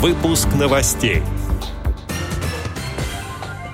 Выпуск 0.00 0.48
новостей. 0.58 1.22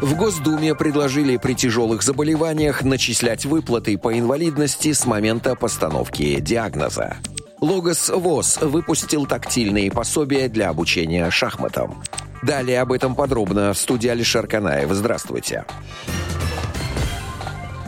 В 0.00 0.16
Госдуме 0.16 0.74
предложили 0.74 1.36
при 1.36 1.54
тяжелых 1.54 2.02
заболеваниях 2.02 2.82
начислять 2.82 3.44
выплаты 3.44 3.96
по 3.96 4.18
инвалидности 4.18 4.92
с 4.92 5.06
момента 5.06 5.54
постановки 5.54 6.40
диагноза. 6.40 7.18
Логос 7.60 8.08
ВОЗ 8.08 8.58
выпустил 8.60 9.26
тактильные 9.26 9.88
пособия 9.92 10.48
для 10.48 10.68
обучения 10.68 11.30
шахматам. 11.30 12.02
Далее 12.42 12.80
об 12.80 12.90
этом 12.90 13.14
подробно 13.14 13.72
в 13.72 13.78
студии 13.78 14.08
Алишер 14.08 14.48
Канаев. 14.48 14.90
Здравствуйте. 14.90 15.64
Здравствуйте. 15.64 16.25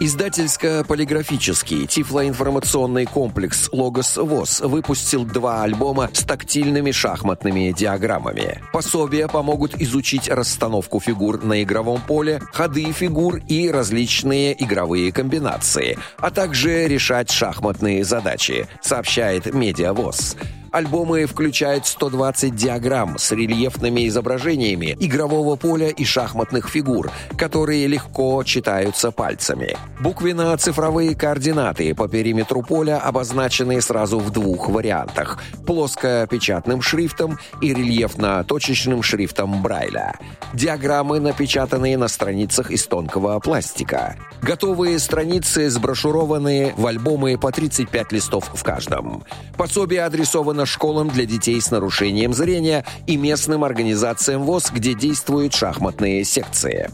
Издательско-полиграфический 0.00 1.86
тифлоинформационный 1.86 3.04
комплекс 3.04 3.68
«Логос 3.70 4.16
ВОЗ» 4.16 4.60
выпустил 4.60 5.26
два 5.26 5.62
альбома 5.62 6.08
с 6.14 6.24
тактильными 6.24 6.90
шахматными 6.90 7.70
диаграммами. 7.76 8.62
Пособия 8.72 9.28
помогут 9.28 9.78
изучить 9.78 10.30
расстановку 10.30 11.00
фигур 11.00 11.44
на 11.44 11.62
игровом 11.62 12.00
поле, 12.00 12.40
ходы 12.50 12.90
фигур 12.92 13.42
и 13.46 13.70
различные 13.70 14.56
игровые 14.64 15.12
комбинации, 15.12 15.98
а 16.16 16.30
также 16.30 16.88
решать 16.88 17.30
шахматные 17.30 18.02
задачи, 18.02 18.68
сообщает 18.80 19.52
«Медиавоз». 19.52 20.34
Альбомы 20.72 21.26
включают 21.26 21.86
120 21.86 22.54
диаграмм 22.54 23.18
с 23.18 23.32
рельефными 23.32 24.06
изображениями 24.06 24.96
игрового 25.00 25.56
поля 25.56 25.88
и 25.88 26.04
шахматных 26.04 26.68
фигур, 26.68 27.10
которые 27.36 27.88
легко 27.88 28.42
читаются 28.44 29.10
пальцами. 29.10 29.76
Буквенно-цифровые 29.98 31.16
координаты 31.16 31.92
по 31.94 32.06
периметру 32.06 32.62
поля 32.62 32.98
обозначены 32.98 33.80
сразу 33.80 34.20
в 34.20 34.30
двух 34.30 34.68
вариантах– 34.68 35.42
плоско-печатным 35.66 36.82
шрифтом 36.82 37.38
и 37.60 37.74
рельефно-точечным 37.74 39.02
шрифтом 39.02 39.62
Брайля. 39.62 40.14
Диаграммы 40.54 41.18
напечатаны 41.18 41.96
на 41.96 42.06
страницах 42.06 42.70
из 42.70 42.86
тонкого 42.86 43.40
пластика. 43.40 44.16
Готовые 44.40 44.98
страницы 45.00 45.68
сброшурованы 45.68 46.74
в 46.76 46.86
альбомы 46.86 47.36
по 47.38 47.50
35 47.50 48.12
листов 48.12 48.50
в 48.54 48.62
каждом. 48.62 49.24
Пособие 49.56 50.04
адресовано 50.04 50.59
адресована 50.60 50.66
школам 50.66 51.08
для 51.08 51.26
детей 51.26 51.60
с 51.60 51.70
нарушением 51.70 52.32
зрения 52.32 52.84
и 53.06 53.16
местным 53.16 53.64
организациям 53.64 54.44
ВОЗ, 54.44 54.70
где 54.72 54.94
действуют 54.94 55.54
шахматные 55.54 56.24
секции. 56.24 56.90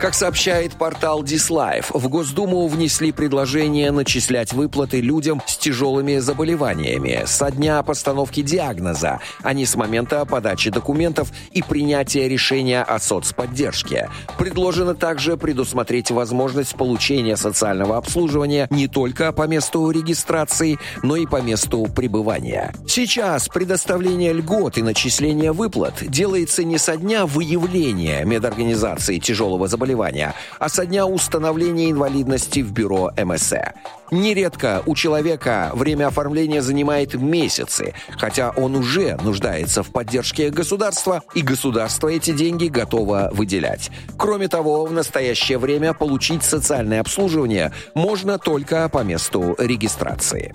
Как 0.00 0.12
сообщает 0.14 0.74
портал 0.74 1.22
Дислайф, 1.22 1.90
в 1.90 2.08
Госдуму 2.08 2.66
внесли 2.68 3.12
предложение 3.12 3.90
начислять 3.90 4.52
выплаты 4.52 5.00
людям 5.00 5.40
с 5.46 5.56
тяжелыми 5.56 6.18
заболеваниями 6.18 7.22
со 7.24 7.50
дня 7.50 7.82
постановки 7.82 8.42
диагноза, 8.42 9.20
а 9.42 9.54
не 9.54 9.64
с 9.64 9.74
момента 9.74 10.24
подачи 10.26 10.70
документов 10.70 11.32
и 11.52 11.62
принятия 11.62 12.28
решения 12.28 12.82
о 12.82 12.98
соцподдержке. 12.98 14.10
Предложено 14.38 14.94
также 14.94 15.38
предусмотреть 15.38 16.10
возможность 16.10 16.74
получения 16.74 17.36
социального 17.36 17.96
обслуживания 17.96 18.68
не 18.70 18.88
только 18.88 19.32
по 19.32 19.46
месту 19.46 19.90
регистрации, 19.90 20.78
но 21.02 21.16
и 21.16 21.24
по 21.24 21.40
месту 21.40 21.86
пребывания. 21.86 22.74
Сейчас 22.86 23.48
предоставление 23.48 24.34
льгот 24.34 24.76
и 24.76 24.82
начисление 24.82 25.52
выплат 25.52 25.94
делается 26.06 26.64
не 26.64 26.76
со 26.76 26.98
дня 26.98 27.24
выявления 27.24 28.24
медорганизации 28.24 29.18
тяжелого 29.18 29.66
заболевания, 29.66 29.85
заболевания, 29.86 30.34
а 30.58 30.68
со 30.68 30.84
дня 30.84 31.06
установления 31.06 31.90
инвалидности 31.90 32.60
в 32.60 32.72
бюро 32.72 33.10
МСЭ. 33.16 33.72
Нередко 34.10 34.82
у 34.86 34.94
человека 34.94 35.70
время 35.74 36.08
оформления 36.08 36.62
занимает 36.62 37.14
месяцы, 37.14 37.94
хотя 38.18 38.50
он 38.50 38.76
уже 38.76 39.16
нуждается 39.22 39.82
в 39.82 39.90
поддержке 39.90 40.50
государства, 40.50 41.22
и 41.34 41.42
государство 41.42 42.08
эти 42.08 42.32
деньги 42.32 42.66
готово 42.66 43.30
выделять. 43.32 43.90
Кроме 44.16 44.48
того, 44.48 44.84
в 44.84 44.92
настоящее 44.92 45.58
время 45.58 45.92
получить 45.92 46.42
социальное 46.42 47.00
обслуживание 47.00 47.72
можно 47.94 48.38
только 48.38 48.88
по 48.88 49.02
месту 49.02 49.54
регистрации. 49.58 50.54